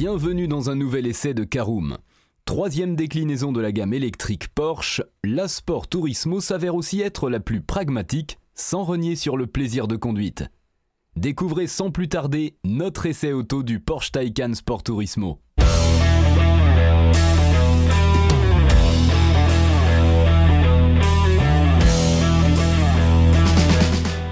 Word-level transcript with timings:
Bienvenue 0.00 0.46
dans 0.46 0.70
un 0.70 0.76
nouvel 0.76 1.08
essai 1.08 1.34
de 1.34 1.42
Caroom. 1.42 1.98
Troisième 2.44 2.94
déclinaison 2.94 3.50
de 3.50 3.60
la 3.60 3.72
gamme 3.72 3.92
électrique 3.92 4.46
Porsche, 4.46 5.02
la 5.24 5.48
Sport 5.48 5.88
Turismo 5.88 6.40
s'avère 6.40 6.76
aussi 6.76 7.00
être 7.00 7.28
la 7.28 7.40
plus 7.40 7.62
pragmatique, 7.62 8.38
sans 8.54 8.84
renier 8.84 9.16
sur 9.16 9.36
le 9.36 9.48
plaisir 9.48 9.88
de 9.88 9.96
conduite. 9.96 10.44
Découvrez 11.16 11.66
sans 11.66 11.90
plus 11.90 12.08
tarder 12.08 12.54
notre 12.62 13.06
essai 13.06 13.32
auto 13.32 13.64
du 13.64 13.80
Porsche 13.80 14.12
Taycan 14.12 14.54
Sport 14.54 14.84
Turismo. 14.84 15.40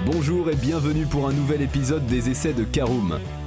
Bonjour 0.05 0.49
et 0.49 0.55
bienvenue 0.55 1.07
pour 1.07 1.27
un 1.27 1.33
nouvel 1.33 1.61
épisode 1.61 2.05
des 2.05 2.29
essais 2.29 2.53
de 2.53 2.63
Caroom. 2.63 3.19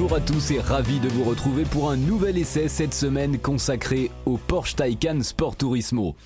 Bonjour 0.00 0.16
à 0.16 0.20
tous 0.22 0.52
et 0.52 0.60
ravi 0.60 0.98
de 0.98 1.10
vous 1.10 1.24
retrouver 1.24 1.64
pour 1.64 1.90
un 1.90 1.96
nouvel 1.98 2.38
essai 2.38 2.68
cette 2.68 2.94
semaine 2.94 3.38
consacré 3.38 4.10
au 4.24 4.38
Porsche 4.38 4.74
Taycan 4.74 5.20
Sport 5.20 5.58
Turismo. 5.58 6.16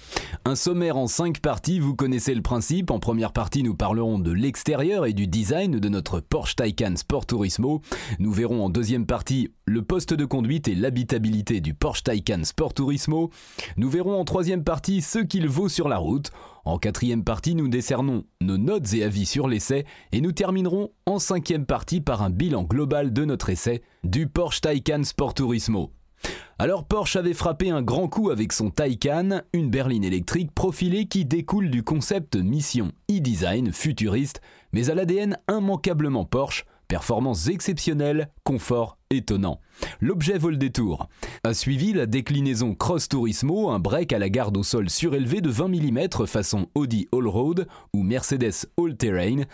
Un 0.44 0.54
sommaire 0.54 0.96
en 0.96 1.08
5 1.08 1.40
parties, 1.40 1.80
vous 1.80 1.96
connaissez 1.96 2.36
le 2.36 2.40
principe. 2.40 2.92
En 2.92 3.00
première 3.00 3.32
partie, 3.32 3.64
nous 3.64 3.74
parlerons 3.74 4.20
de 4.20 4.30
l'extérieur 4.30 5.06
et 5.06 5.12
du 5.12 5.26
design 5.26 5.80
de 5.80 5.88
notre 5.88 6.20
Porsche 6.20 6.54
Taycan 6.54 6.94
Sport 6.94 7.26
Turismo. 7.26 7.82
Nous 8.20 8.32
verrons 8.32 8.64
en 8.64 8.70
deuxième 8.70 9.06
partie 9.06 9.50
le 9.64 9.82
poste 9.82 10.14
de 10.14 10.24
conduite 10.24 10.68
et 10.68 10.76
l'habitabilité 10.76 11.60
du 11.60 11.74
Porsche 11.74 12.04
Taycan 12.04 12.44
Sport 12.44 12.74
Turismo. 12.74 13.30
Nous 13.76 13.90
verrons 13.90 14.20
en 14.20 14.24
troisième 14.24 14.62
partie 14.62 15.02
ce 15.02 15.18
qu'il 15.18 15.48
vaut 15.48 15.68
sur 15.68 15.88
la 15.88 15.98
route. 15.98 16.30
En 16.66 16.78
quatrième 16.78 17.24
partie, 17.24 17.54
nous 17.54 17.68
décernons 17.68 18.24
nos 18.40 18.56
notes 18.56 18.94
et 18.94 19.04
avis 19.04 19.26
sur 19.26 19.48
l'essai 19.48 19.84
et 20.12 20.22
nous 20.22 20.32
terminerons 20.32 20.90
en 21.04 21.18
cinquième 21.18 21.66
partie 21.66 22.00
par 22.00 22.22
un 22.22 22.30
bilan 22.30 22.62
global 22.62 23.12
de 23.12 23.26
notre 23.26 23.50
essai 23.50 23.82
du 24.02 24.28
Porsche 24.28 24.62
Taycan 24.62 25.04
Sport 25.04 25.34
Turismo. 25.34 25.92
Alors 26.58 26.84
Porsche 26.84 27.16
avait 27.16 27.34
frappé 27.34 27.68
un 27.68 27.82
grand 27.82 28.08
coup 28.08 28.30
avec 28.30 28.52
son 28.52 28.70
Taycan, 28.70 29.42
une 29.52 29.68
berline 29.68 30.04
électrique 30.04 30.54
profilée 30.54 31.04
qui 31.04 31.26
découle 31.26 31.70
du 31.70 31.82
concept 31.82 32.36
mission 32.36 32.92
e-design 33.10 33.70
futuriste, 33.70 34.40
mais 34.72 34.88
à 34.88 34.94
l'ADN 34.94 35.36
immanquablement 35.50 36.24
Porsche, 36.24 36.64
performance 36.88 37.48
exceptionnelle, 37.48 38.30
confort 38.42 38.96
L'objet 40.00 40.38
vaut 40.38 40.50
le 40.50 40.56
détour. 40.56 41.08
A 41.44 41.54
suivi 41.54 41.92
la 41.92 42.06
déclinaison 42.06 42.74
Cross 42.74 43.08
Turismo, 43.08 43.70
un 43.70 43.78
break 43.78 44.12
à 44.12 44.18
la 44.18 44.28
garde 44.28 44.56
au 44.56 44.62
sol 44.62 44.90
surélevé 44.90 45.40
de 45.40 45.50
20 45.50 45.68
mm 45.68 46.26
façon 46.26 46.68
Audi 46.74 47.08
All-Road 47.12 47.66
ou 47.92 48.02
Mercedes 48.02 48.66
All-Terrain, 48.78 49.44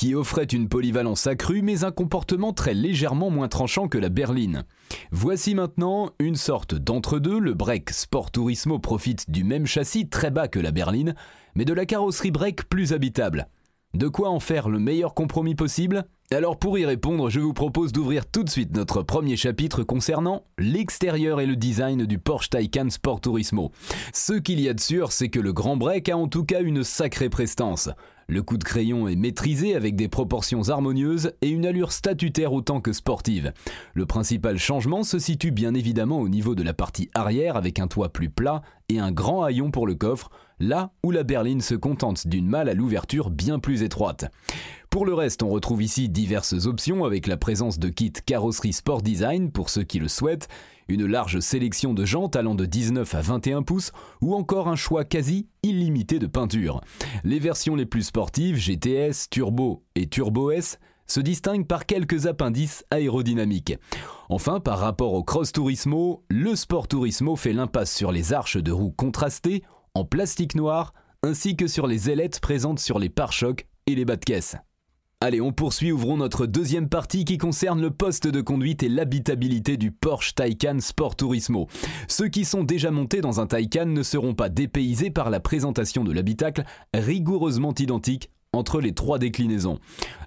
qui 0.00 0.14
offrait 0.14 0.44
une 0.44 0.68
polyvalence 0.68 1.26
accrue 1.26 1.60
mais 1.60 1.84
un 1.84 1.90
comportement 1.90 2.54
très 2.54 2.72
légèrement 2.72 3.28
moins 3.28 3.48
tranchant 3.48 3.86
que 3.86 3.98
la 3.98 4.08
berline. 4.08 4.64
Voici 5.10 5.54
maintenant 5.54 6.10
une 6.18 6.36
sorte 6.36 6.74
d'entre-deux, 6.74 7.38
le 7.38 7.52
break 7.52 7.90
Sport 7.90 8.30
Turismo 8.30 8.78
profite 8.78 9.30
du 9.30 9.44
même 9.44 9.66
châssis 9.66 10.08
très 10.08 10.30
bas 10.30 10.48
que 10.48 10.58
la 10.58 10.70
berline, 10.70 11.14
mais 11.54 11.66
de 11.66 11.74
la 11.74 11.84
carrosserie 11.84 12.30
break 12.30 12.64
plus 12.64 12.94
habitable. 12.94 13.48
De 13.92 14.08
quoi 14.08 14.30
en 14.30 14.40
faire 14.40 14.68
le 14.68 14.78
meilleur 14.78 15.12
compromis 15.12 15.54
possible? 15.54 16.06
Alors 16.32 16.56
pour 16.56 16.78
y 16.78 16.86
répondre, 16.86 17.28
je 17.28 17.40
vous 17.40 17.52
propose 17.52 17.90
d'ouvrir 17.90 18.24
tout 18.24 18.44
de 18.44 18.50
suite 18.50 18.76
notre 18.76 19.02
premier 19.02 19.36
chapitre 19.36 19.82
concernant 19.82 20.44
l'extérieur 20.58 21.40
et 21.40 21.46
le 21.46 21.56
design 21.56 22.06
du 22.06 22.18
Porsche 22.18 22.50
Taycan 22.50 22.88
Sport 22.88 23.20
Turismo. 23.20 23.72
Ce 24.14 24.34
qu'il 24.34 24.60
y 24.60 24.68
a 24.68 24.74
de 24.74 24.78
sûr, 24.78 25.10
c'est 25.10 25.28
que 25.28 25.40
le 25.40 25.52
grand 25.52 25.76
break 25.76 26.08
a 26.08 26.16
en 26.16 26.28
tout 26.28 26.44
cas 26.44 26.62
une 26.62 26.84
sacrée 26.84 27.30
prestance. 27.30 27.90
Le 28.28 28.42
coup 28.42 28.58
de 28.58 28.64
crayon 28.64 29.08
est 29.08 29.16
maîtrisé 29.16 29.74
avec 29.74 29.96
des 29.96 30.06
proportions 30.06 30.68
harmonieuses 30.68 31.32
et 31.42 31.48
une 31.48 31.66
allure 31.66 31.90
statutaire 31.90 32.52
autant 32.52 32.80
que 32.80 32.92
sportive. 32.92 33.52
Le 33.92 34.06
principal 34.06 34.56
changement 34.56 35.02
se 35.02 35.18
situe 35.18 35.50
bien 35.50 35.74
évidemment 35.74 36.20
au 36.20 36.28
niveau 36.28 36.54
de 36.54 36.62
la 36.62 36.72
partie 36.72 37.10
arrière 37.12 37.56
avec 37.56 37.80
un 37.80 37.88
toit 37.88 38.12
plus 38.12 38.30
plat 38.30 38.62
et 38.88 39.00
un 39.00 39.10
grand 39.10 39.42
haillon 39.42 39.72
pour 39.72 39.84
le 39.84 39.96
coffre, 39.96 40.30
là 40.60 40.92
où 41.02 41.10
la 41.10 41.24
berline 41.24 41.60
se 41.60 41.74
contente 41.74 42.28
d'une 42.28 42.46
malle 42.46 42.68
à 42.68 42.74
l'ouverture 42.74 43.30
bien 43.30 43.58
plus 43.58 43.82
étroite. 43.82 44.30
Pour 44.90 45.06
le 45.06 45.14
reste, 45.14 45.44
on 45.44 45.48
retrouve 45.48 45.84
ici 45.84 46.08
diverses 46.08 46.66
options 46.66 47.04
avec 47.04 47.28
la 47.28 47.36
présence 47.36 47.78
de 47.78 47.88
kits 47.88 48.12
carrosserie 48.26 48.72
Sport 48.72 49.02
Design 49.02 49.52
pour 49.52 49.70
ceux 49.70 49.84
qui 49.84 50.00
le 50.00 50.08
souhaitent, 50.08 50.48
une 50.88 51.06
large 51.06 51.38
sélection 51.38 51.94
de 51.94 52.04
jantes 52.04 52.34
allant 52.34 52.56
de 52.56 52.66
19 52.66 53.14
à 53.14 53.20
21 53.20 53.62
pouces 53.62 53.92
ou 54.20 54.34
encore 54.34 54.66
un 54.66 54.74
choix 54.74 55.04
quasi 55.04 55.46
illimité 55.62 56.18
de 56.18 56.26
peinture. 56.26 56.80
Les 57.22 57.38
versions 57.38 57.76
les 57.76 57.86
plus 57.86 58.02
sportives, 58.02 58.56
GTS, 58.56 59.28
Turbo 59.30 59.84
et 59.94 60.08
Turbo 60.08 60.50
S, 60.50 60.80
se 61.06 61.20
distinguent 61.20 61.68
par 61.68 61.86
quelques 61.86 62.26
appendices 62.26 62.84
aérodynamiques. 62.90 63.78
Enfin, 64.28 64.58
par 64.58 64.80
rapport 64.80 65.14
au 65.14 65.22
Cross 65.22 65.52
Turismo, 65.52 66.24
le 66.28 66.56
Sport 66.56 66.88
Turismo 66.88 67.36
fait 67.36 67.52
l'impasse 67.52 67.94
sur 67.94 68.10
les 68.10 68.32
arches 68.32 68.60
de 68.60 68.72
roues 68.72 68.90
contrastées 68.90 69.62
en 69.94 70.04
plastique 70.04 70.56
noir 70.56 70.94
ainsi 71.22 71.54
que 71.54 71.68
sur 71.68 71.86
les 71.86 72.10
ailettes 72.10 72.40
présentes 72.40 72.80
sur 72.80 72.98
les 72.98 73.08
pare-chocs 73.08 73.68
et 73.86 73.94
les 73.94 74.04
bas 74.04 74.16
de 74.16 74.24
caisse. 74.24 74.56
Allez, 75.22 75.42
on 75.42 75.52
poursuit, 75.52 75.92
ouvrons 75.92 76.16
notre 76.16 76.46
deuxième 76.46 76.88
partie 76.88 77.26
qui 77.26 77.36
concerne 77.36 77.82
le 77.82 77.90
poste 77.90 78.26
de 78.26 78.40
conduite 78.40 78.82
et 78.82 78.88
l'habitabilité 78.88 79.76
du 79.76 79.92
Porsche 79.92 80.34
Taycan 80.34 80.78
Sport 80.80 81.14
Turismo. 81.14 81.68
Ceux 82.08 82.28
qui 82.28 82.46
sont 82.46 82.64
déjà 82.64 82.90
montés 82.90 83.20
dans 83.20 83.38
un 83.38 83.46
Taycan 83.46 83.84
ne 83.84 84.02
seront 84.02 84.32
pas 84.32 84.48
dépaysés 84.48 85.10
par 85.10 85.28
la 85.28 85.38
présentation 85.38 86.04
de 86.04 86.12
l'habitacle 86.12 86.64
rigoureusement 86.94 87.74
identique 87.78 88.30
entre 88.54 88.80
les 88.80 88.94
trois 88.94 89.18
déclinaisons. 89.18 89.78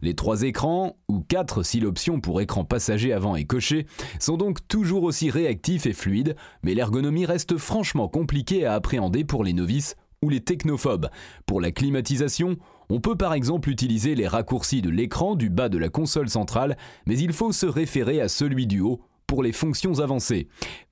Les 0.03 0.13
trois 0.13 0.43
écrans, 0.43 0.95
ou 1.09 1.21
quatre 1.21 1.63
si 1.63 1.79
l'option 1.79 2.21
pour 2.21 2.39
écran 2.39 2.63
passager 2.63 3.13
avant 3.13 3.35
est 3.35 3.45
cochée, 3.45 3.87
sont 4.19 4.37
donc 4.37 4.59
toujours 4.67 5.05
aussi 5.05 5.31
réactifs 5.31 5.87
et 5.87 5.93
fluides, 5.93 6.35
mais 6.61 6.75
l'ergonomie 6.75 7.25
reste 7.25 7.57
franchement 7.57 8.09
compliquée 8.09 8.67
à 8.67 8.75
appréhender 8.75 9.23
pour 9.23 9.43
les 9.43 9.53
novices 9.53 9.95
ou 10.23 10.29
les 10.29 10.39
technophobes. 10.39 11.09
Pour 11.45 11.61
la 11.61 11.71
climatisation, 11.71 12.57
on 12.89 12.99
peut 12.99 13.15
par 13.15 13.33
exemple 13.33 13.69
utiliser 13.69 14.15
les 14.15 14.27
raccourcis 14.27 14.81
de 14.81 14.89
l'écran 14.89 15.35
du 15.35 15.49
bas 15.49 15.69
de 15.69 15.77
la 15.77 15.89
console 15.89 16.29
centrale, 16.29 16.77
mais 17.05 17.17
il 17.17 17.33
faut 17.33 17.51
se 17.51 17.65
référer 17.65 18.21
à 18.21 18.29
celui 18.29 18.65
du 18.65 18.79
haut 18.79 19.01
pour 19.27 19.43
les 19.43 19.51
fonctions 19.51 19.99
avancées. 19.99 20.47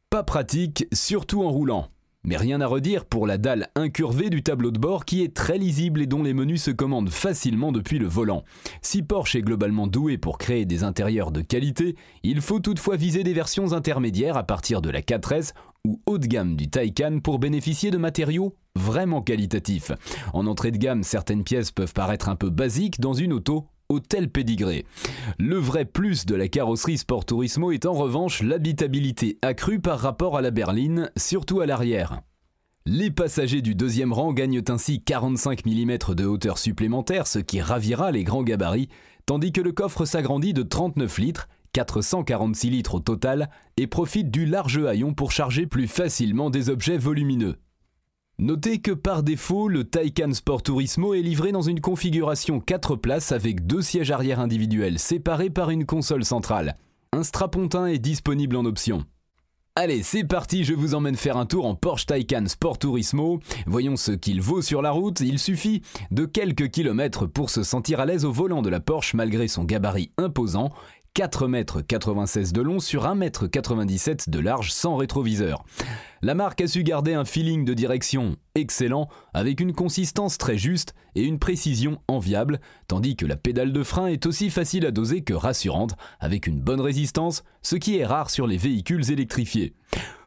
Pas 0.10 0.24
pratique, 0.24 0.88
surtout 0.94 1.44
en 1.44 1.50
roulant. 1.50 1.88
Mais 2.24 2.38
rien 2.38 2.62
à 2.62 2.68
redire 2.68 3.06
pour 3.06 3.26
la 3.26 3.40
dalle 3.40 3.70
incurvée 3.76 4.30
du 4.30 4.44
tableau 4.44 4.70
de 4.70 4.78
bord 4.78 5.06
qui 5.06 5.24
est 5.24 5.34
très 5.34 5.58
lisible 5.58 6.02
et 6.02 6.06
dont 6.06 6.22
les 6.22 6.36
menus 6.36 6.62
se 6.62 6.70
commandent 6.70 7.10
facilement 7.10 7.72
depuis 7.72 7.98
le 7.98 8.06
volant. 8.06 8.44
Si 8.84 9.02
Porsche 9.02 9.38
est 9.38 9.42
globalement 9.42 9.88
doué 9.88 10.20
pour 10.20 10.38
créer 10.38 10.66
des 10.66 10.84
intérieurs 10.84 11.32
de 11.32 11.42
qualité, 11.42 11.96
il 12.22 12.42
faut 12.42 12.60
toutefois 12.60 12.96
viser 12.96 13.24
des 13.24 13.34
versions 13.34 13.74
intermédiaires 13.74 14.38
à 14.38 14.44
partir 14.44 14.84
de 14.84 14.92
la 14.92 15.02
4S 15.02 15.54
ou 15.86 16.02
haut 16.06 16.18
de 16.18 16.28
gamme 16.28 16.56
du 16.56 16.70
Taycan 16.70 17.20
pour 17.24 17.40
bénéficier 17.40 17.92
de 17.92 17.98
matériaux 17.98 18.56
vraiment 18.76 19.22
qualitatifs. 19.22 19.92
En 20.34 20.48
entrée 20.48 20.72
de 20.72 20.78
gamme, 20.78 21.04
certaines 21.04 21.44
pièces 21.44 21.72
peuvent 21.72 21.94
paraître 21.94 22.30
un 22.30 22.36
peu 22.36 22.50
basiques 22.50 23.00
dans 23.00 23.14
une 23.14 23.34
auto 23.34 23.68
tel 24.00 24.30
pédigré. 24.30 24.86
Le 25.38 25.58
vrai 25.58 25.86
plus 25.86 26.26
de 26.26 26.36
la 26.36 26.48
carrosserie 26.48 26.98
Sport 26.98 27.26
Turismo 27.26 27.72
est 27.72 27.86
en 27.86 27.94
revanche 27.94 28.42
l'habitabilité 28.42 29.38
accrue 29.42 29.80
par 29.80 30.00
rapport 30.00 30.38
à 30.38 30.42
la 30.42 30.52
berline, 30.52 31.12
surtout 31.18 31.62
à 31.62 31.66
l'arrière. 31.66 32.22
Les 32.86 33.12
passagers 33.12 33.62
du 33.62 33.76
deuxième 33.76 34.14
rang 34.14 34.34
gagnent 34.34 34.64
ainsi 34.70 35.04
45 35.04 35.66
mm 35.66 35.98
de 36.16 36.26
hauteur 36.26 36.58
supplémentaire, 36.58 37.28
ce 37.28 37.40
qui 37.40 37.62
ravira 37.62 38.12
les 38.12 38.24
grands 38.24 38.44
gabarits, 38.44 38.90
tandis 39.26 39.52
que 39.52 39.62
le 39.62 39.72
coffre 39.72 40.06
s'agrandit 40.06 40.54
de 40.54 40.64
39 40.64 41.20
litres, 41.20 41.48
446 41.74 42.70
litres 42.70 42.96
au 42.96 43.00
total, 43.00 43.50
et 43.78 43.88
profite 43.88 44.32
du 44.32 44.46
large 44.46 44.78
haillon 44.78 45.14
pour 45.14 45.32
charger 45.32 45.68
plus 45.68 45.88
facilement 45.88 46.50
des 46.50 46.70
objets 46.70 46.98
volumineux. 46.98 47.58
Notez 48.40 48.80
que 48.80 48.92
par 48.92 49.22
défaut, 49.22 49.68
le 49.68 49.84
Taycan 49.84 50.34
Sport 50.34 50.64
Turismo 50.64 51.14
est 51.14 51.22
livré 51.22 51.52
dans 51.52 51.62
une 51.62 51.80
configuration 51.80 52.60
4 52.60 52.96
places 52.96 53.32
avec 53.32 53.68
deux 53.68 53.84
sièges 53.84 54.10
arrière 54.10 54.40
individuels 54.40 54.98
séparés 54.98 55.52
par 55.52 55.70
une 55.70 55.86
console 55.86 56.26
centrale. 56.26 56.76
Un 57.14 57.24
strapontin 57.24 57.86
est 57.86 58.00
disponible 58.00 58.56
en 58.56 58.66
option. 58.66 59.06
Allez, 59.76 60.04
c'est 60.04 60.26
parti, 60.26 60.66
je 60.66 60.74
vous 60.74 60.96
emmène 60.96 61.16
faire 61.16 61.38
un 61.38 61.46
tour 61.46 61.66
en 61.66 61.76
Porsche 61.76 62.06
Taycan 62.06 62.46
Sport 62.48 62.78
Turismo. 62.78 63.40
Voyons 63.68 63.96
ce 63.96 64.12
qu'il 64.12 64.42
vaut 64.42 64.62
sur 64.62 64.82
la 64.82 64.92
route. 64.92 65.22
Il 65.22 65.40
suffit 65.40 65.82
de 66.12 66.26
quelques 66.26 66.72
kilomètres 66.72 67.26
pour 67.26 67.50
se 67.50 67.64
sentir 67.64 68.02
à 68.02 68.06
l'aise 68.06 68.26
au 68.26 68.34
volant 68.34 68.62
de 68.62 68.70
la 68.70 68.82
Porsche 68.82 69.14
malgré 69.14 69.48
son 69.48 69.64
gabarit 69.64 70.12
imposant 70.18 70.72
4,96 71.18 72.38
m 72.38 72.52
de 72.54 72.62
long 72.62 72.80
sur 72.80 73.04
1,97 73.04 74.10
m 74.10 74.18
de 74.28 74.40
large 74.40 74.72
sans 74.72 74.96
rétroviseur. 74.96 75.66
La 76.22 76.36
marque 76.36 76.62
a 76.62 76.68
su 76.68 76.84
garder 76.84 77.14
un 77.14 77.26
feeling 77.26 77.66
de 77.66 77.74
direction 77.74 78.38
excellent 78.56 79.10
avec 79.34 79.60
une 79.60 79.74
consistance 79.74 80.38
très 80.38 80.58
juste 80.58 80.94
et 81.16 81.24
une 81.24 81.38
précision 81.38 82.00
enviable, 82.08 82.62
tandis 82.88 83.18
que 83.18 83.26
la 83.26 83.36
pédale 83.36 83.74
de 83.74 83.84
frein 83.84 84.08
est 84.08 84.26
aussi 84.26 84.50
facile 84.50 84.86
à 84.86 84.92
doser 84.92 85.22
que 85.22 85.34
rassurante 85.34 85.96
avec 86.22 86.48
une 86.48 86.62
bonne 86.62 86.80
résistance, 86.80 87.44
ce 87.62 87.76
qui 87.76 87.98
est 87.98 88.06
rare 88.06 88.30
sur 88.30 88.48
les 88.48 88.58
véhicules 88.58 89.12
électrifiés. 89.12 89.74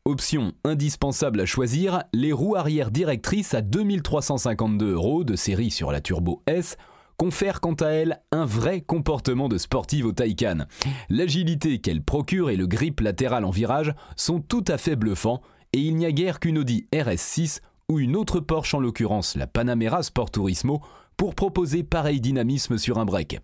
Option 0.05 0.53
indispensable 0.65 1.41
à 1.41 1.47
choisir, 1.47 2.03
les 2.13 2.33
roues 2.33 2.57
arrière 2.57 2.91
directrices 2.91 3.55
à 3.55 3.63
2352 3.63 4.93
euros 4.93 5.25
de 5.25 5.35
série 5.35 5.71
sur 5.71 5.91
la 5.93 6.03
Turbo 6.03 6.43
S 6.47 6.77
confèrent 7.17 7.61
quant 7.61 7.75
à 7.75 7.89
elles 7.89 8.21
un 8.33 8.45
vrai 8.45 8.81
comportement 8.81 9.49
de 9.49 9.59
sportive 9.59 10.07
au 10.07 10.13
Taycan. 10.13 10.67
L'agilité 11.09 11.79
qu'elle 11.79 12.03
procure 12.03 12.51
et 12.51 12.57
le 12.57 12.67
grip 12.67 13.01
latéral 13.01 13.45
en 13.45 13.51
virage 13.51 13.95
sont 14.17 14.41
tout 14.41 14.65
à 14.69 14.79
fait 14.79 14.97
bluffants 14.97 15.43
et 15.73 15.79
il 15.79 15.97
n'y 15.97 16.07
a 16.07 16.13
guère 16.13 16.41
qu'une 16.41 16.59
Audi 16.59 16.87
RS6 16.93 17.61
ou 17.89 17.99
une 17.99 18.17
autre 18.17 18.41
Porsche 18.41 18.75
en 18.75 18.81
l'occurrence 18.81 19.37
la 19.37 19.47
Panamera 19.47 20.03
Sport 20.03 20.31
Turismo 20.31 20.81
pour 21.17 21.35
proposer 21.35 21.83
pareil 21.83 22.21
dynamisme 22.21 22.79
sur 22.79 22.99
un 22.99 23.05
break. 23.05 23.41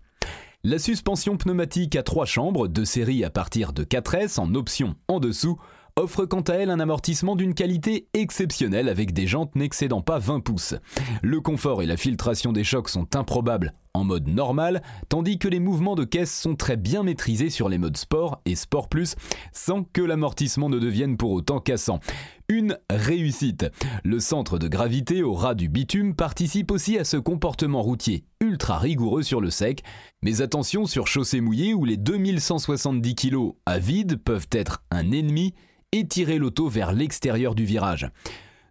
La 0.63 0.77
suspension 0.77 1.37
pneumatique 1.37 1.95
à 1.95 2.03
trois 2.03 2.25
chambres 2.25 2.67
de 2.67 2.83
série 2.83 3.23
à 3.23 3.31
partir 3.31 3.73
de 3.73 3.83
4S 3.83 4.39
en 4.39 4.53
option 4.53 4.95
en 5.07 5.19
dessous 5.19 5.57
offre 5.95 6.25
quant 6.25 6.41
à 6.41 6.53
elle 6.53 6.69
un 6.69 6.79
amortissement 6.79 7.35
d'une 7.35 7.53
qualité 7.53 8.07
exceptionnelle 8.13 8.89
avec 8.89 9.13
des 9.13 9.27
jantes 9.27 9.55
n'excédant 9.55 10.01
pas 10.01 10.19
20 10.19 10.39
pouces. 10.39 10.75
Le 11.21 11.41
confort 11.41 11.81
et 11.81 11.85
la 11.85 11.97
filtration 11.97 12.51
des 12.51 12.63
chocs 12.63 12.89
sont 12.89 13.15
improbables 13.15 13.73
en 13.93 14.03
mode 14.03 14.27
normal, 14.27 14.81
tandis 15.09 15.37
que 15.37 15.47
les 15.47 15.59
mouvements 15.59 15.95
de 15.95 16.03
caisse 16.03 16.33
sont 16.33 16.55
très 16.55 16.77
bien 16.77 17.03
maîtrisés 17.03 17.49
sur 17.49 17.69
les 17.69 17.77
modes 17.77 17.97
sport 17.97 18.41
et 18.45 18.55
sport 18.55 18.87
plus, 18.87 19.15
sans 19.51 19.83
que 19.83 20.01
l'amortissement 20.01 20.69
ne 20.69 20.79
devienne 20.79 21.17
pour 21.17 21.31
autant 21.31 21.59
cassant. 21.59 21.99
Une 22.47 22.77
réussite. 22.89 23.65
Le 24.03 24.19
centre 24.19 24.57
de 24.57 24.67
gravité 24.67 25.23
au 25.23 25.33
ras 25.33 25.55
du 25.55 25.69
bitume 25.69 26.15
participe 26.15 26.71
aussi 26.71 26.97
à 26.97 27.03
ce 27.03 27.17
comportement 27.17 27.81
routier 27.81 28.25
ultra 28.39 28.77
rigoureux 28.77 29.23
sur 29.23 29.39
le 29.39 29.49
sec, 29.49 29.83
mais 30.21 30.41
attention 30.41 30.85
sur 30.85 31.07
chaussée 31.07 31.41
mouillée 31.41 31.73
où 31.73 31.85
les 31.85 31.97
2170 31.97 33.15
kg 33.15 33.51
à 33.65 33.77
vide 33.79 34.17
peuvent 34.17 34.47
être 34.51 34.83
un 34.89 35.11
ennemi 35.11 35.53
et 35.91 36.07
tirer 36.07 36.37
l'auto 36.37 36.67
vers 36.67 36.93
l'extérieur 36.93 37.55
du 37.55 37.65
virage. 37.65 38.09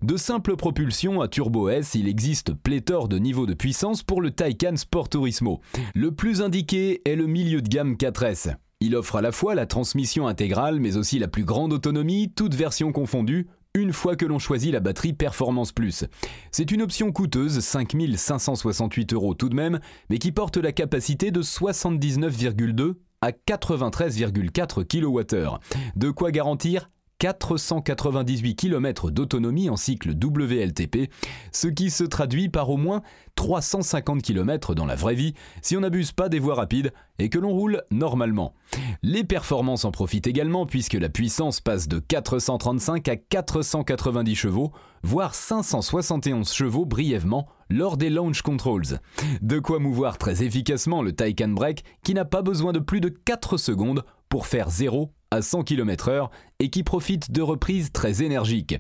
De 0.02 0.16
simple 0.16 0.56
propulsion 0.56 1.20
à 1.20 1.28
Turbo 1.28 1.68
S, 1.68 1.94
il 1.94 2.08
existe 2.08 2.54
pléthore 2.54 3.08
de 3.08 3.18
niveaux 3.18 3.44
de 3.44 3.52
puissance 3.52 4.02
pour 4.02 4.22
le 4.22 4.30
Taycan 4.30 4.76
Sport 4.76 5.10
Turismo. 5.10 5.60
Le 5.94 6.10
plus 6.12 6.40
indiqué 6.40 7.02
est 7.04 7.16
le 7.16 7.26
milieu 7.26 7.60
de 7.60 7.68
gamme 7.68 7.94
4S. 7.94 8.56
Il 8.80 8.96
offre 8.96 9.16
à 9.16 9.20
la 9.20 9.30
fois 9.30 9.54
la 9.54 9.66
transmission 9.66 10.26
intégrale 10.26 10.80
mais 10.80 10.96
aussi 10.96 11.18
la 11.18 11.28
plus 11.28 11.44
grande 11.44 11.74
autonomie, 11.74 12.32
toutes 12.34 12.54
versions 12.54 12.92
confondues, 12.92 13.48
une 13.74 13.92
fois 13.92 14.16
que 14.16 14.24
l'on 14.24 14.38
choisit 14.38 14.72
la 14.72 14.80
batterie 14.80 15.12
Performance 15.12 15.72
Plus. 15.72 16.06
C'est 16.50 16.70
une 16.70 16.80
option 16.80 17.12
coûteuse, 17.12 17.60
5568 17.60 19.12
euros 19.12 19.34
tout 19.34 19.50
de 19.50 19.54
même, 19.54 19.80
mais 20.08 20.16
qui 20.18 20.32
porte 20.32 20.56
la 20.56 20.72
capacité 20.72 21.30
de 21.30 21.42
79,2 21.42 22.94
à 23.20 23.32
93,4 23.32 24.84
kWh. 24.86 25.58
De 25.96 26.10
quoi 26.10 26.30
garantir 26.30 26.88
498 27.20 28.54
km 28.56 29.10
d'autonomie 29.10 29.68
en 29.68 29.76
cycle 29.76 30.12
WLTP, 30.12 31.10
ce 31.52 31.68
qui 31.68 31.90
se 31.90 32.02
traduit 32.02 32.48
par 32.48 32.70
au 32.70 32.78
moins 32.78 33.02
350 33.34 34.22
km 34.22 34.74
dans 34.74 34.86
la 34.86 34.94
vraie 34.94 35.14
vie 35.14 35.34
si 35.60 35.76
on 35.76 35.80
n'abuse 35.80 36.12
pas 36.12 36.30
des 36.30 36.38
voies 36.38 36.54
rapides 36.54 36.92
et 37.18 37.28
que 37.28 37.38
l'on 37.38 37.50
roule 37.50 37.82
normalement. 37.90 38.54
Les 39.02 39.22
performances 39.22 39.84
en 39.84 39.90
profitent 39.90 40.26
également 40.26 40.64
puisque 40.64 40.94
la 40.94 41.10
puissance 41.10 41.60
passe 41.60 41.88
de 41.88 41.98
435 41.98 43.06
à 43.08 43.16
490 43.16 44.34
chevaux, 44.34 44.72
voire 45.02 45.34
571 45.34 46.50
chevaux 46.50 46.86
brièvement 46.86 47.46
lors 47.68 47.98
des 47.98 48.08
launch 48.08 48.40
controls. 48.40 48.98
De 49.42 49.58
quoi 49.58 49.78
mouvoir 49.78 50.16
très 50.16 50.42
efficacement 50.42 51.02
le 51.02 51.12
Taycan 51.12 51.48
Break 51.48 51.84
qui 52.02 52.14
n'a 52.14 52.24
pas 52.24 52.40
besoin 52.40 52.72
de 52.72 52.78
plus 52.78 53.02
de 53.02 53.10
4 53.10 53.58
secondes 53.58 54.04
pour 54.30 54.46
faire 54.46 54.70
0 54.70 55.12
à 55.32 55.42
100 55.42 55.62
km/h 55.62 56.28
et 56.58 56.70
qui 56.70 56.82
profite 56.82 57.30
de 57.30 57.40
reprises 57.40 57.92
très 57.92 58.22
énergiques. 58.22 58.76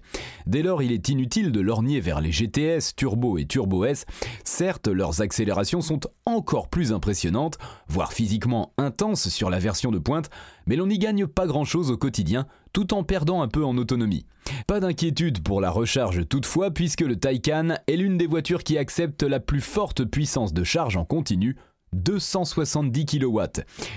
Dès 0.46 0.62
lors, 0.62 0.82
il 0.82 0.90
est 0.90 1.08
inutile 1.08 1.52
de 1.52 1.60
lorgner 1.60 2.00
vers 2.00 2.20
les 2.20 2.32
GTS, 2.32 2.96
Turbo 2.96 3.38
et 3.38 3.46
Turbo 3.46 3.84
S. 3.84 4.04
Certes, 4.44 4.88
leurs 4.88 5.20
accélérations 5.22 5.80
sont 5.80 6.00
encore 6.26 6.68
plus 6.68 6.92
impressionnantes, 6.92 7.58
voire 7.88 8.12
physiquement 8.12 8.72
intenses 8.78 9.28
sur 9.28 9.48
la 9.48 9.60
version 9.60 9.92
de 9.92 9.98
pointe, 9.98 10.28
mais 10.66 10.74
l'on 10.76 10.88
n'y 10.88 10.98
gagne 10.98 11.26
pas 11.26 11.46
grand-chose 11.46 11.90
au 11.90 11.96
quotidien, 11.96 12.46
tout 12.72 12.94
en 12.94 13.04
perdant 13.04 13.42
un 13.42 13.48
peu 13.48 13.64
en 13.64 13.76
autonomie. 13.78 14.26
Pas 14.66 14.80
d'inquiétude 14.80 15.42
pour 15.42 15.60
la 15.60 15.70
recharge 15.70 16.26
toutefois, 16.28 16.72
puisque 16.72 17.02
le 17.02 17.16
Taycan 17.16 17.76
est 17.86 17.96
l'une 17.96 18.18
des 18.18 18.26
voitures 18.26 18.64
qui 18.64 18.76
accepte 18.76 19.22
la 19.22 19.38
plus 19.38 19.60
forte 19.60 20.04
puissance 20.04 20.52
de 20.52 20.64
charge 20.64 20.96
en 20.96 21.04
continu, 21.04 21.56
270 21.92 23.06
kW. 23.06 23.40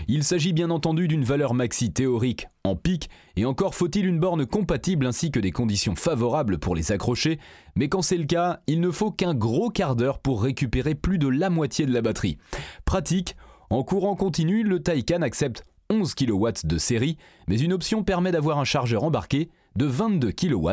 Il 0.07 0.23
s'agit 0.23 0.53
bien 0.53 0.69
entendu 0.69 1.07
d'une 1.07 1.23
valeur 1.23 1.53
maxi 1.53 1.91
théorique 1.91 2.47
en 2.63 2.75
pic, 2.75 3.09
et 3.35 3.45
encore 3.45 3.75
faut-il 3.75 4.05
une 4.05 4.19
borne 4.19 4.45
compatible 4.45 5.05
ainsi 5.05 5.31
que 5.31 5.39
des 5.39 5.51
conditions 5.51 5.95
favorables 5.95 6.57
pour 6.57 6.75
les 6.75 6.91
accrocher, 6.91 7.39
mais 7.75 7.89
quand 7.89 8.01
c'est 8.01 8.17
le 8.17 8.25
cas, 8.25 8.61
il 8.67 8.79
ne 8.81 8.91
faut 8.91 9.11
qu'un 9.11 9.33
gros 9.33 9.69
quart 9.69 9.95
d'heure 9.95 10.19
pour 10.19 10.41
récupérer 10.43 10.95
plus 10.95 11.17
de 11.17 11.27
la 11.27 11.49
moitié 11.49 11.85
de 11.85 11.93
la 11.93 12.01
batterie. 12.01 12.37
Pratique, 12.85 13.35
en 13.69 13.83
courant 13.83 14.15
continu, 14.15 14.63
le 14.63 14.81
Taycan 14.81 15.21
accepte 15.21 15.65
11 15.89 16.15
kW 16.15 16.47
de 16.63 16.77
série, 16.77 17.17
mais 17.47 17.59
une 17.59 17.73
option 17.73 18.03
permet 18.03 18.31
d'avoir 18.31 18.59
un 18.59 18.63
chargeur 18.63 19.03
embarqué 19.03 19.49
de 19.75 19.85
22 19.85 20.31
kW, 20.31 20.69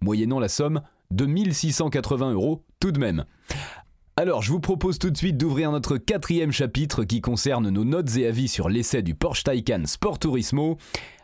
moyennant 0.00 0.38
la 0.38 0.48
somme 0.48 0.82
de 1.10 1.26
1680 1.26 2.32
euros 2.32 2.62
tout 2.78 2.92
de 2.92 3.00
même. 3.00 3.24
Alors, 4.16 4.42
je 4.42 4.50
vous 4.50 4.60
propose 4.60 4.98
tout 4.98 5.10
de 5.10 5.16
suite 5.16 5.38
d'ouvrir 5.38 5.70
notre 5.70 5.96
quatrième 5.96 6.52
chapitre 6.52 7.04
qui 7.04 7.20
concerne 7.20 7.70
nos 7.70 7.84
notes 7.84 8.16
et 8.16 8.26
avis 8.26 8.48
sur 8.48 8.68
l'essai 8.68 9.02
du 9.02 9.14
Porsche 9.14 9.44
Taycan 9.44 9.82
Sport 9.86 10.18
Turismo, 10.18 10.76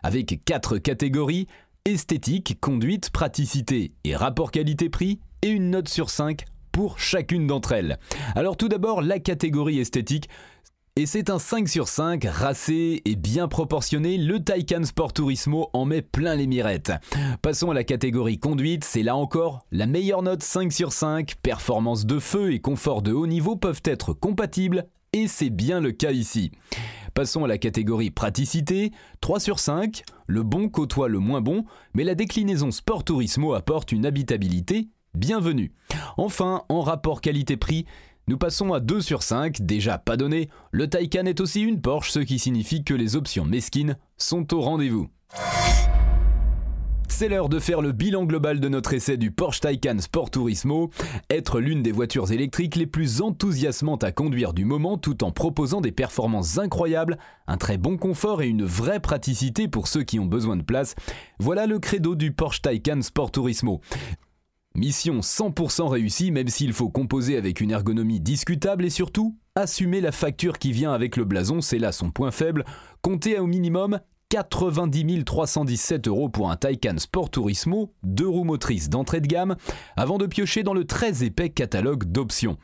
avec 0.02 0.40
quatre 0.44 0.78
catégories 0.78 1.46
esthétique, 1.84 2.58
conduite, 2.60 3.10
praticité 3.10 3.92
et 4.04 4.16
rapport 4.16 4.50
qualité-prix, 4.50 5.20
et 5.42 5.48
une 5.48 5.70
note 5.70 5.88
sur 5.88 6.10
5 6.10 6.44
pour 6.72 6.98
chacune 6.98 7.46
d'entre 7.46 7.72
elles. 7.72 7.98
Alors 8.34 8.56
tout 8.56 8.68
d'abord, 8.68 9.02
la 9.02 9.20
catégorie 9.20 9.78
esthétique, 9.78 10.28
et 10.98 11.04
c'est 11.04 11.28
un 11.28 11.38
5 11.38 11.68
sur 11.68 11.88
5, 11.88 12.24
racé 12.24 13.02
et 13.04 13.16
bien 13.16 13.48
proportionné, 13.48 14.16
le 14.16 14.42
Taycan 14.42 14.82
Sport 14.84 15.12
Turismo 15.12 15.68
en 15.74 15.84
met 15.84 16.00
plein 16.00 16.34
les 16.34 16.46
mirettes. 16.46 16.92
Passons 17.42 17.70
à 17.70 17.74
la 17.74 17.84
catégorie 17.84 18.38
conduite, 18.38 18.82
c'est 18.82 19.02
là 19.02 19.14
encore 19.14 19.66
la 19.70 19.84
meilleure 19.84 20.22
note 20.22 20.42
5 20.42 20.72
sur 20.72 20.94
5, 20.94 21.34
performance 21.42 22.06
de 22.06 22.18
feu 22.18 22.54
et 22.54 22.60
confort 22.60 23.02
de 23.02 23.12
haut 23.12 23.26
niveau 23.26 23.56
peuvent 23.56 23.82
être 23.84 24.14
compatibles, 24.14 24.86
et 25.12 25.28
c'est 25.28 25.50
bien 25.50 25.80
le 25.80 25.92
cas 25.92 26.12
ici. 26.12 26.50
Passons 27.12 27.44
à 27.44 27.48
la 27.48 27.58
catégorie 27.58 28.10
praticité, 28.10 28.90
3 29.20 29.38
sur 29.38 29.58
5, 29.58 30.02
le 30.26 30.42
bon 30.44 30.70
côtoie 30.70 31.08
le 31.08 31.18
moins 31.18 31.42
bon, 31.42 31.66
mais 31.92 32.04
la 32.04 32.14
déclinaison 32.14 32.70
Sport 32.70 33.04
Turismo 33.04 33.52
apporte 33.52 33.92
une 33.92 34.06
habitabilité 34.06 34.88
bienvenue. 35.16 35.72
Enfin, 36.18 36.62
en 36.68 36.82
rapport 36.82 37.20
qualité-prix, 37.20 37.86
nous 38.28 38.38
passons 38.38 38.72
à 38.72 38.80
2 38.80 39.00
sur 39.00 39.22
5, 39.22 39.62
déjà 39.62 39.98
pas 39.98 40.16
donné. 40.16 40.48
Le 40.72 40.88
Taycan 40.88 41.26
est 41.26 41.40
aussi 41.40 41.62
une 41.62 41.80
Porsche, 41.80 42.10
ce 42.10 42.18
qui 42.18 42.40
signifie 42.40 42.82
que 42.82 42.92
les 42.92 43.14
options 43.14 43.44
mesquines 43.44 43.96
sont 44.16 44.52
au 44.52 44.60
rendez-vous. 44.62 45.08
C'est 47.08 47.28
l'heure 47.28 47.48
de 47.48 47.60
faire 47.60 47.82
le 47.82 47.92
bilan 47.92 48.24
global 48.24 48.58
de 48.58 48.68
notre 48.68 48.92
essai 48.94 49.16
du 49.16 49.30
Porsche 49.30 49.60
Taycan 49.60 50.00
Sport 50.00 50.32
Turismo, 50.32 50.90
être 51.30 51.60
l'une 51.60 51.84
des 51.84 51.92
voitures 51.92 52.32
électriques 52.32 52.74
les 52.74 52.86
plus 52.86 53.22
enthousiasmantes 53.22 54.02
à 54.02 54.10
conduire 54.10 54.52
du 54.52 54.64
moment 54.64 54.98
tout 54.98 55.22
en 55.22 55.30
proposant 55.30 55.80
des 55.80 55.92
performances 55.92 56.58
incroyables, 56.58 57.18
un 57.46 57.56
très 57.56 57.78
bon 57.78 57.96
confort 57.96 58.42
et 58.42 58.48
une 58.48 58.64
vraie 58.64 59.00
praticité 59.00 59.68
pour 59.68 59.86
ceux 59.86 60.02
qui 60.02 60.18
ont 60.18 60.26
besoin 60.26 60.56
de 60.56 60.62
place. 60.62 60.96
Voilà 61.38 61.66
le 61.66 61.78
credo 61.78 62.16
du 62.16 62.32
Porsche 62.32 62.60
Taycan 62.60 63.00
Sport 63.02 63.30
Turismo. 63.30 63.80
Mission 64.76 65.20
100% 65.20 65.88
réussie 65.88 66.30
même 66.30 66.48
s'il 66.48 66.74
faut 66.74 66.90
composer 66.90 67.38
avec 67.38 67.62
une 67.62 67.70
ergonomie 67.70 68.20
discutable 68.20 68.84
et 68.84 68.90
surtout 68.90 69.34
assumer 69.54 70.02
la 70.02 70.12
facture 70.12 70.58
qui 70.58 70.70
vient 70.70 70.92
avec 70.92 71.16
le 71.16 71.24
blason, 71.24 71.62
c'est 71.62 71.78
là 71.78 71.92
son 71.92 72.10
point 72.10 72.30
faible, 72.30 72.62
compter 73.00 73.38
au 73.38 73.46
minimum 73.46 74.00
90 74.28 75.24
317 75.24 76.08
euros 76.08 76.28
pour 76.28 76.50
un 76.50 76.56
Taycan 76.56 76.98
Sport 76.98 77.30
Turismo, 77.30 77.94
deux 78.02 78.28
roues 78.28 78.44
motrices 78.44 78.90
d'entrée 78.90 79.22
de 79.22 79.26
gamme, 79.26 79.56
avant 79.96 80.18
de 80.18 80.26
piocher 80.26 80.62
dans 80.62 80.74
le 80.74 80.84
très 80.84 81.24
épais 81.24 81.48
catalogue 81.48 82.04
d'options. 82.04 82.58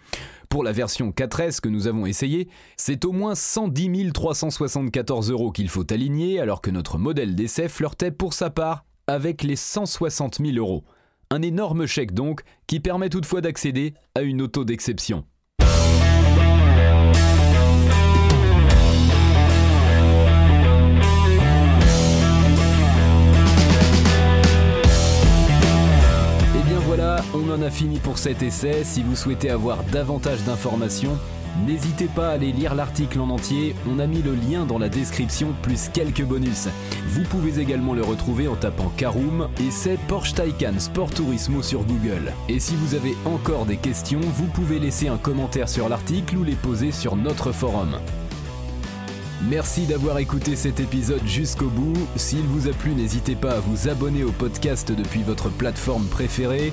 Pour 0.50 0.64
la 0.64 0.73
version 0.73 1.12
4S 1.12 1.61
que 1.61 1.71
nous 1.71 1.87
avons 1.87 2.04
essayé, 2.04 2.49
c'est 2.76 3.07
au 3.07 3.12
moins 3.12 3.35
110 3.35 4.12
374 4.12 5.31
euros 5.31 5.50
qu'il 5.50 5.71
faut 5.71 5.90
aligner 5.90 6.40
alors 6.40 6.61
que 6.61 6.71
notre 6.71 6.99
modèle 6.99 7.35
d'essai 7.35 7.71
flirtait 7.71 8.11
pour 8.11 8.35
sa 8.35 8.50
part 8.50 8.85
avec 9.07 9.42
les 9.42 9.57
160 9.57 10.42
000 10.45 10.59
euros. 10.59 10.85
Un 11.34 11.40
énorme 11.40 11.86
chèque 11.86 12.12
donc, 12.12 12.42
qui 12.66 12.78
permet 12.78 13.08
toutefois 13.08 13.40
d'accéder 13.40 13.94
à 14.14 14.20
une 14.20 14.42
auto 14.42 14.66
d'exception. 14.66 15.24
Eh 15.60 15.64
bien 26.66 26.78
voilà, 26.84 27.24
on 27.34 27.50
en 27.50 27.62
a 27.62 27.70
fini 27.70 27.98
pour 27.98 28.18
cet 28.18 28.42
essai. 28.42 28.84
Si 28.84 29.02
vous 29.02 29.16
souhaitez 29.16 29.48
avoir 29.48 29.84
davantage 29.84 30.42
d'informations, 30.44 31.16
N'hésitez 31.66 32.06
pas 32.06 32.30
à 32.30 32.32
aller 32.32 32.50
lire 32.50 32.75
l'article 32.75 33.21
en 33.21 33.28
entier, 33.28 33.76
on 33.87 33.99
a 33.99 34.06
mis 34.06 34.23
le 34.23 34.35
lien 34.35 34.64
dans 34.64 34.78
la 34.78 34.88
description 34.88 35.54
plus 35.61 35.90
quelques 35.92 36.25
bonus. 36.25 36.68
Vous 37.09 37.25
pouvez 37.25 37.61
également 37.61 37.92
le 37.92 38.02
retrouver 38.02 38.49
en 38.49 38.56
tapant 38.56 38.90
Caroom 38.97 39.49
et 39.61 39.71
c'est 39.71 39.99
Porsche 40.09 40.32
Taycan 40.35 40.78
Sport 40.78 41.11
Turismo 41.11 41.62
sur 41.62 41.85
Google. 41.85 42.32
Et 42.49 42.59
si 42.59 42.75
vous 42.75 42.94
avez 42.94 43.14
encore 43.26 43.66
des 43.66 43.76
questions, 43.76 44.21
vous 44.21 44.47
pouvez 44.47 44.78
laisser 44.78 45.09
un 45.09 45.18
commentaire 45.18 45.68
sur 45.68 45.90
l'article 45.90 46.38
ou 46.38 46.44
les 46.44 46.54
poser 46.54 46.90
sur 46.90 47.16
notre 47.16 47.52
forum. 47.52 47.99
Merci 49.50 49.87
d'avoir 49.87 50.18
écouté 50.18 50.54
cet 50.54 50.78
épisode 50.78 51.26
jusqu'au 51.26 51.66
bout. 51.66 51.99
S'il 52.14 52.42
vous 52.42 52.68
a 52.68 52.73
plu, 52.73 52.94
n'hésitez 52.94 53.35
pas 53.35 53.54
à 53.54 53.61
vous 53.61 53.88
abonner 53.88 54.23
au 54.23 54.30
podcast 54.30 54.92
depuis 54.92 55.25
votre 55.25 55.50
plateforme 55.50 56.06
préférée, 56.06 56.73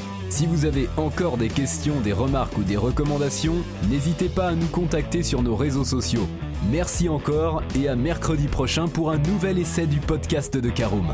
Si 0.31 0.47
vous 0.47 0.63
avez 0.63 0.87
encore 0.95 1.35
des 1.35 1.49
questions, 1.49 1.99
des 1.99 2.13
remarques 2.13 2.57
ou 2.57 2.63
des 2.63 2.77
recommandations, 2.77 3.57
n'hésitez 3.89 4.29
pas 4.29 4.47
à 4.47 4.55
nous 4.55 4.67
contacter 4.67 5.23
sur 5.23 5.43
nos 5.43 5.57
réseaux 5.57 5.83
sociaux. 5.83 6.25
Merci 6.71 7.09
encore 7.09 7.61
et 7.75 7.89
à 7.89 7.97
mercredi 7.97 8.47
prochain 8.47 8.87
pour 8.87 9.11
un 9.11 9.17
nouvel 9.17 9.59
essai 9.59 9.87
du 9.87 9.99
podcast 9.99 10.55
de 10.55 10.69
Caroom. 10.69 11.13